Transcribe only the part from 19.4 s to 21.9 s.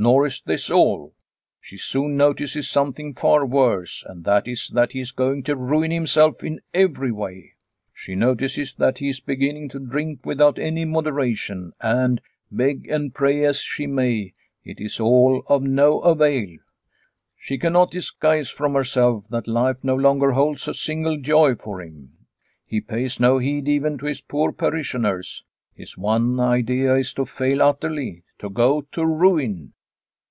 life no longer holds a single joy for